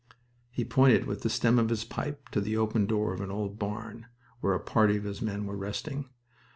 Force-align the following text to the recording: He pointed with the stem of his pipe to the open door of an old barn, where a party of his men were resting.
He 0.49 0.65
pointed 0.65 1.05
with 1.05 1.21
the 1.21 1.29
stem 1.29 1.59
of 1.59 1.69
his 1.69 1.83
pipe 1.83 2.29
to 2.29 2.41
the 2.41 2.57
open 2.57 2.87
door 2.87 3.13
of 3.13 3.21
an 3.21 3.29
old 3.29 3.59
barn, 3.59 4.07
where 4.39 4.55
a 4.55 4.59
party 4.59 4.97
of 4.97 5.03
his 5.03 5.21
men 5.21 5.45
were 5.45 5.55
resting. 5.55 6.09